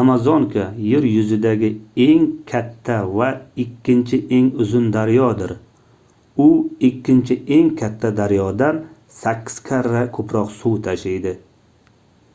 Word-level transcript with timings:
amazonka 0.00 0.64
yer 0.88 1.04
yuzidagi 1.10 1.70
eng 2.06 2.26
katta 2.50 2.96
va 3.14 3.28
ikkinchi 3.64 4.18
eng 4.40 4.50
uzun 4.66 4.90
daryodir 4.98 5.56
u 6.50 6.50
ikkinchi 6.90 7.40
eng 7.58 7.72
katta 7.82 8.14
daryodan 8.20 8.84
8 9.24 9.64
karra 9.72 10.06
koʻproq 10.20 10.56
suv 10.62 10.80
tashiydi 10.90 11.36